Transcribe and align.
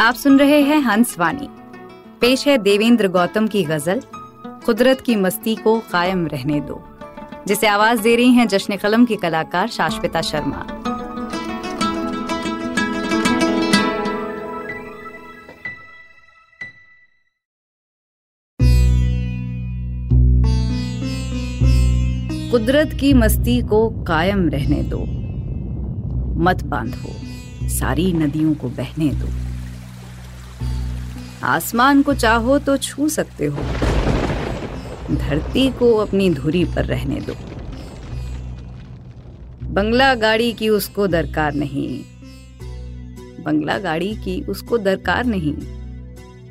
आप 0.00 0.14
सुन 0.14 0.38
रहे 0.38 0.60
हैं 0.60 0.80
हंस 0.80 1.14
वाणी। 1.18 1.48
पेश 2.20 2.46
है 2.48 2.56
देवेंद्र 2.58 3.08
गौतम 3.08 3.46
की 3.46 3.62
गज़ल, 3.64 4.00
कुदरत 4.66 5.00
की 5.00 5.14
मस्ती 5.16 5.54
को 5.56 5.78
कायम 5.92 6.26
रहने 6.26 6.60
दो, 6.60 6.80
जिसे 7.46 7.66
आवाज़ 7.66 8.02
दे 8.02 8.14
रही 8.16 8.32
हैं 8.32 8.46
जश्न 8.48 8.76
कलम 8.76 9.04
की 9.04 9.16
कलाकार 9.16 9.68
शाश्विता 9.68 10.22
शर्मा। 10.22 10.66
कुदरत 22.50 22.96
की 23.00 23.14
मस्ती 23.14 23.60
को 23.62 23.88
कायम 24.04 24.48
रहने 24.48 24.82
दो, 24.82 25.00
मत 26.44 26.62
बांधो, 26.64 27.16
सारी 27.70 28.12
नदियों 28.12 28.54
को 28.54 28.68
बहने 28.68 29.08
दो। 29.14 29.53
आसमान 31.44 32.02
को 32.02 32.14
चाहो 32.14 32.58
तो 32.58 32.76
छू 32.76 33.08
सकते 33.08 33.46
हो। 33.46 33.58
धरती 35.14 35.70
को 35.70 35.96
अपनी 35.96 36.30
धुरी 36.30 36.64
पर 36.64 36.84
रहने 36.84 37.20
दो। 37.20 37.34
बंगला 39.68 40.14
गाड़ी 40.14 40.52
की 40.52 40.68
उसको 40.68 41.06
दरकार 41.06 41.54
नहीं। 41.54 42.04
बंगला 43.44 43.78
गाड़ी 43.78 44.14
की 44.14 44.42
उसको 44.42 44.78
दरकार 44.78 45.24
नहीं। 45.24 45.54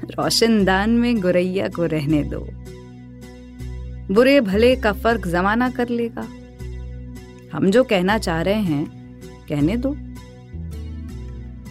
रोशनदान 0.04 0.90
में 0.90 1.22
गुरैया 1.22 1.68
को 1.68 1.86
रहने 1.86 2.24
दो। 2.24 2.48
बुरे 4.14 4.42
भले 4.42 4.76
का 4.76 4.94
फ़र्क 4.94 5.28
जमाना 5.28 5.70
कर 5.70 5.90
लेगा। 5.90 6.28
हम 7.58 7.72
जो 7.72 7.84
कहना 7.84 8.18
चाह 8.18 8.42
रहे 8.42 8.62
हैं, 8.62 8.86
कहने 9.50 9.78
दो। 9.78 9.98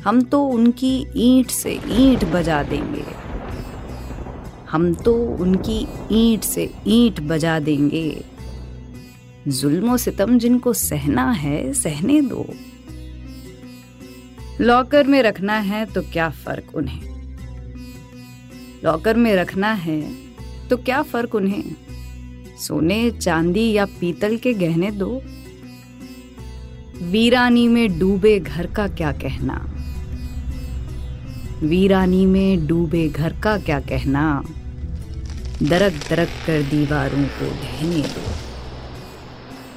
हम 0.04 0.22
तो 0.22 0.44
उनकी 0.44 1.06
ईंट 1.16 1.50
से 1.50 1.80
ईंट 1.86 2.24
बजा 2.24 2.62
देंगे। 2.62 3.04
हम 4.70 4.94
तो 4.94 5.14
उनकी 5.14 5.86
ईंट 6.12 6.42
से 6.42 6.74
ईंट 6.86 7.20
बजा 7.20 7.58
देंगे। 7.58 8.24
जुल्मो 9.48 9.96
सितम 9.96 10.38
जिनको 10.38 10.72
सहना 10.72 11.30
है, 11.30 11.72
सहने 11.72 12.20
दो। 12.20 12.46
लॉकर 14.60 15.06
में 15.06 15.22
रखना 15.22 15.58
है 15.58 15.84
तो 15.86 16.02
क्या 16.02 16.30
फ़र्क 16.30 16.74
उन्हें? 16.74 17.00
लॉकर 18.84 19.16
में 19.16 19.34
रखना 19.34 19.72
है 19.72 20.14
तो 20.70 20.76
क्या 20.76 21.02
फ़र्क 21.02 21.34
उन्हें? 21.34 21.64
सोने, 22.58 23.10
चांदी 23.10 23.72
या 23.72 23.84
पीतल 23.84 24.36
के 24.36 24.54
गहने 24.54 24.90
दो। 24.90 25.22
वीरानी 27.02 27.68
में 27.68 27.98
डूबे 27.98 28.40
घर 28.40 28.66
का 28.66 28.88
क्या 28.88 29.12
कहना? 29.12 29.74
वीरानी 31.62 32.26
में 32.26 32.66
डूबे 32.66 33.08
घर 33.08 33.40
का 33.40 33.58
क्या 33.58 33.80
कहना? 33.80 34.44
दरक 35.62 35.92
दरक 35.92 36.28
कर 36.46 36.62
दीवारों 36.62 37.24
को 37.24 37.50
ढहने 37.50 38.02
दो। 38.02 38.30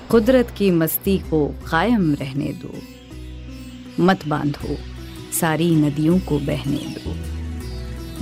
कुदरत 0.09 0.53
की 0.58 0.72
मस्ती 0.72 1.18
को 1.18 1.47
कायम 1.47 2.13
रहने 2.13 2.46
दो। 2.46 2.74
मत 4.03 4.28
बांधो 4.28 4.78
सारी 5.40 5.75
नदियों 5.75 6.19
को 6.19 6.40
बहने 6.40 6.78
दो। 6.78 7.16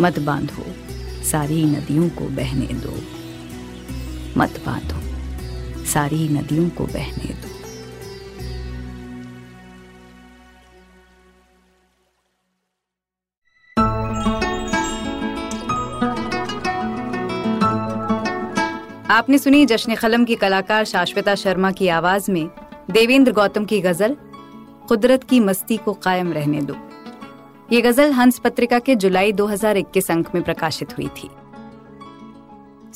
मत 0.03 0.19
बांधो 0.19 0.65
सारी 1.23 1.65
नदियों 1.65 2.09
को 2.09 2.25
बहने 2.25 2.65
दो। 2.65 2.99
मत 4.37 4.61
बांधो 4.65 5.01
सारी 5.85 6.29
नदियों 6.29 6.69
को 6.69 6.83
बहने 6.85 7.33
दो। 7.33 7.52
आपने 19.13 19.37
सुनी 19.37 19.65
जश्न 19.65 19.95
खलम 19.95 20.23
की 20.25 20.35
कलाकार 20.35 20.85
शाश्विता 20.85 21.35
शर्मा 21.35 21.71
की 21.71 21.87
आवाज़ 21.87 22.31
में 22.31 22.49
देवेंद्र 22.91 23.31
गौतम 23.31 23.65
की 23.65 23.81
गज़ल, 23.81 24.15
कुदरत 24.87 25.23
की 25.23 25.39
मस्ती 25.39 25.77
को 25.77 25.93
कायम 25.93 26.33
रहने 26.33 26.61
दो। 26.61 26.75
ये 27.71 27.81
गज़ल 27.81 28.11
हंस 28.11 28.39
पत्रिका 28.39 28.79
के 28.79 28.95
जुलाई 28.95 29.31
2021 29.31 30.11
अंक 30.11 30.35
में 30.35 30.43
प्रकाशित 30.43 30.97
हुई 30.97 31.07
थी। 31.07 31.29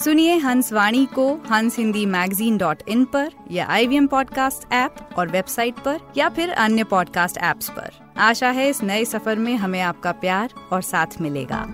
सुनिए 0.03 0.37
हंस 0.37 0.73
वाणी 0.73 1.05
को 1.05 1.33
हंस 1.51 1.77
हिंदी 1.77 2.05
मैगजीन 2.05 2.57
डॉट 2.57 2.81
इन 2.87 3.05
पर 3.05 3.31
या 3.51 3.67
I 3.67 3.87
V 3.87 3.95
M 3.95 4.07
podcast 4.07 4.73
app 4.73 4.95
और 5.17 5.27
वेबसाइट 5.27 5.75
पर 5.75 5.99
या 6.17 6.29
फिर 6.29 6.49
अन्य 6.49 6.83
पॉडकास्ट 6.83 7.37
ऐप्स 7.37 7.69
पर। 7.69 7.91
आशा 8.17 8.49
है 8.49 8.69
इस 8.69 8.83
नए 8.83 9.05
सफ़र 9.05 9.35
में 9.35 9.55
हमें 9.55 9.81
आपका 9.81 10.11
प्यार 10.11 10.49
और 10.71 10.81
साथ 10.81 11.21
मिलेगा। 11.21 11.65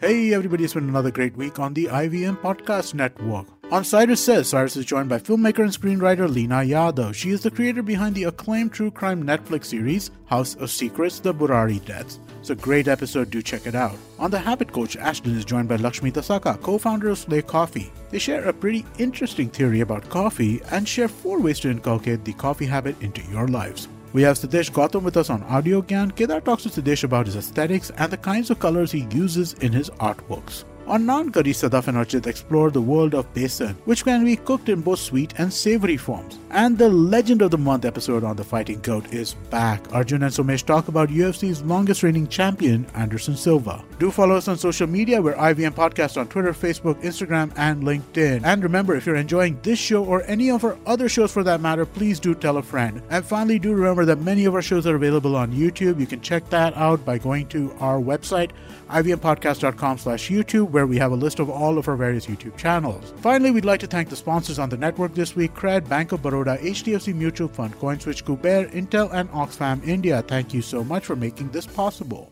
Hey 0.00 0.32
everybody, 0.32 0.62
it's 0.62 0.74
been 0.74 0.88
another 0.88 1.10
great 1.10 1.36
week 1.36 1.58
on 1.58 1.74
the 1.74 1.86
IVM 1.86 2.40
Podcast 2.40 2.94
Network. 2.94 3.48
On 3.72 3.82
Cyrus 3.82 4.24
Says, 4.24 4.48
Cyrus 4.48 4.76
is 4.76 4.84
joined 4.84 5.08
by 5.08 5.18
filmmaker 5.18 5.64
and 5.64 5.72
screenwriter 5.72 6.32
Lena 6.32 6.58
Yadav. 6.58 7.16
She 7.16 7.30
is 7.30 7.42
the 7.42 7.50
creator 7.50 7.82
behind 7.82 8.14
the 8.14 8.22
acclaimed 8.22 8.72
true 8.72 8.92
crime 8.92 9.24
Netflix 9.24 9.64
series 9.64 10.12
House 10.26 10.54
of 10.54 10.70
Secrets, 10.70 11.18
The 11.18 11.34
Burari 11.34 11.84
Deaths. 11.84 12.20
It's 12.38 12.50
a 12.50 12.54
great 12.54 12.86
episode, 12.86 13.30
do 13.30 13.42
check 13.42 13.66
it 13.66 13.74
out. 13.74 13.96
On 14.20 14.30
The 14.30 14.38
Habit 14.38 14.72
Coach, 14.72 14.96
Ashton 14.96 15.36
is 15.36 15.44
joined 15.44 15.68
by 15.68 15.74
Lakshmi 15.74 16.12
Tasaka, 16.12 16.62
co-founder 16.62 17.08
of 17.08 17.18
Slay 17.18 17.42
Coffee. 17.42 17.92
They 18.10 18.20
share 18.20 18.44
a 18.44 18.52
pretty 18.52 18.86
interesting 19.00 19.48
theory 19.48 19.80
about 19.80 20.08
coffee 20.08 20.60
and 20.70 20.86
share 20.86 21.08
four 21.08 21.40
ways 21.40 21.58
to 21.60 21.72
inculcate 21.72 22.24
the 22.24 22.34
coffee 22.34 22.66
habit 22.66 22.94
into 23.02 23.22
your 23.32 23.48
lives. 23.48 23.88
We 24.14 24.22
have 24.22 24.38
Siddhesh 24.38 24.70
Gautam 24.70 25.02
with 25.02 25.18
us 25.18 25.28
on 25.28 25.42
Audio 25.44 25.82
Gyan. 25.82 26.16
Kedar 26.16 26.40
talks 26.40 26.62
to 26.62 26.70
Siddhesh 26.70 27.04
about 27.04 27.26
his 27.26 27.36
aesthetics 27.36 27.90
and 27.98 28.10
the 28.10 28.16
kinds 28.16 28.48
of 28.48 28.58
colors 28.58 28.90
he 28.90 29.06
uses 29.10 29.52
in 29.54 29.70
his 29.70 29.90
artworks. 30.00 30.64
On 30.88 31.04
Non 31.04 31.30
Curry, 31.30 31.52
Sadaf 31.52 31.86
and 31.88 31.98
Archit 31.98 32.26
explore 32.26 32.70
the 32.70 32.80
world 32.80 33.14
of 33.14 33.30
besan, 33.34 33.74
which 33.84 34.04
can 34.04 34.24
be 34.24 34.36
cooked 34.36 34.70
in 34.70 34.80
both 34.80 34.98
sweet 34.98 35.34
and 35.36 35.52
savory 35.52 35.98
forms. 35.98 36.38
And 36.50 36.78
the 36.78 36.88
Legend 36.88 37.42
of 37.42 37.50
the 37.50 37.58
Month 37.58 37.84
episode 37.84 38.24
on 38.24 38.36
the 38.36 38.42
Fighting 38.44 38.80
Goat 38.80 39.12
is 39.12 39.34
back. 39.50 39.84
Arjun 39.92 40.22
and 40.22 40.32
Somesh 40.32 40.64
talk 40.64 40.88
about 40.88 41.10
UFC's 41.10 41.60
longest 41.60 42.02
reigning 42.02 42.26
champion, 42.26 42.86
Anderson 42.94 43.36
Silva. 43.36 43.84
Do 43.98 44.10
follow 44.10 44.34
us 44.34 44.48
on 44.48 44.56
social 44.56 44.86
media. 44.86 45.20
We're 45.20 45.34
IVM 45.34 45.72
Podcast 45.72 46.18
on 46.18 46.26
Twitter, 46.28 46.54
Facebook, 46.54 47.02
Instagram, 47.02 47.52
and 47.56 47.82
LinkedIn. 47.82 48.40
And 48.44 48.62
remember, 48.62 48.96
if 48.96 49.04
you're 49.04 49.16
enjoying 49.16 49.60
this 49.62 49.78
show 49.78 50.02
or 50.02 50.22
any 50.22 50.50
of 50.50 50.64
our 50.64 50.78
other 50.86 51.10
shows 51.10 51.30
for 51.30 51.42
that 51.42 51.60
matter, 51.60 51.84
please 51.84 52.18
do 52.18 52.34
tell 52.34 52.56
a 52.56 52.62
friend. 52.62 53.02
And 53.10 53.22
finally, 53.22 53.58
do 53.58 53.74
remember 53.74 54.06
that 54.06 54.22
many 54.22 54.46
of 54.46 54.54
our 54.54 54.62
shows 54.62 54.86
are 54.86 54.96
available 54.96 55.36
on 55.36 55.52
YouTube. 55.52 56.00
You 56.00 56.06
can 56.06 56.22
check 56.22 56.48
that 56.48 56.74
out 56.78 57.04
by 57.04 57.18
going 57.18 57.48
to 57.48 57.74
our 57.78 57.98
website, 57.98 58.52
ivmpodcast.com 58.88 59.98
slash 59.98 60.30
YouTube, 60.30 60.77
where 60.77 60.85
we 60.85 60.97
have 60.97 61.11
a 61.11 61.15
list 61.15 61.39
of 61.39 61.49
all 61.49 61.77
of 61.77 61.87
our 61.87 61.95
various 61.95 62.25
YouTube 62.27 62.57
channels. 62.57 63.13
Finally, 63.21 63.51
we'd 63.51 63.65
like 63.65 63.79
to 63.79 63.87
thank 63.87 64.09
the 64.09 64.15
sponsors 64.15 64.59
on 64.59 64.69
the 64.69 64.77
network 64.77 65.13
this 65.15 65.35
week, 65.35 65.53
Cred, 65.53 65.89
Bank 65.89 66.11
of 66.11 66.21
Baroda, 66.21 66.57
HDFC 66.61 67.13
Mutual 67.15 67.47
Fund, 67.47 67.73
CoinSwitch, 67.79 68.23
Kuber, 68.23 68.71
Intel, 68.71 69.09
and 69.13 69.29
Oxfam 69.31 69.85
India. 69.87 70.21
Thank 70.27 70.53
you 70.53 70.61
so 70.61 70.83
much 70.83 71.05
for 71.05 71.15
making 71.15 71.49
this 71.49 71.65
possible. 71.65 72.29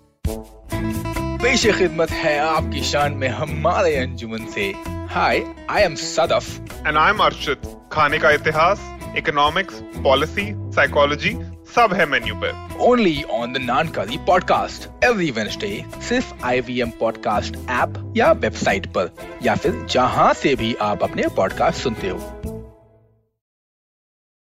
पेश 1.42 1.66
खिदमत 1.78 2.12
है 2.12 2.38
आपकी 2.40 2.82
शान 2.84 3.14
में 3.18 3.28
हमारे 3.28 3.96
अंजुमन 3.98 4.46
से 4.56 4.66
hi 5.12 5.44
I 5.70 5.82
am 5.84 5.96
Sadaf 6.02 6.86
and 6.88 6.98
I 6.98 7.10
am 7.10 7.24
Arshit 7.24 7.62
खाने 7.92 8.20
का 8.20 8.32
इतिहास 8.32 8.82
इकोनॉमिक्स 9.18 9.82
पॉलिसी 10.04 10.46
साइकोलॉजी 10.76 11.34
सब 11.77 11.93
है 11.93 12.07
मेन्यू 12.07 12.35
पे। 12.35 12.79
ओनली 12.85 13.23
ऑन 13.23 13.53
द 13.53 13.57
नानकारी 13.57 14.17
पॉडकास्ट 14.17 15.05
एवरी 15.05 15.31
वेन्सडे 15.31 15.85
सिर्फ़ 16.09 16.33
आईवीएम 16.45 16.91
पॉडकास्ट 16.91 17.57
ऐप 17.57 18.15
या 18.17 18.33
वेबसाइट 18.33 18.87
पर, 18.87 19.15
या 19.43 19.55
फिर 19.55 19.87
जहाँ 19.91 20.33
से 20.35 20.55
भी 20.55 20.75
आप 20.75 21.03
अपने 21.03 21.29
पॉडकास्ट 21.29 21.79
सुनते 21.79 22.09
हो। 22.09 22.17